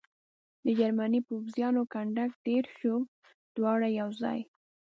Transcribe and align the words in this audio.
د 0.63 0.65
جرمني 0.79 1.21
پوځیانو 1.27 1.81
کنډک 1.93 2.31
تېر 2.45 2.65
شو، 2.77 2.95
دواړه 3.55 3.87
یو 3.99 4.09
ځای. 4.21 4.39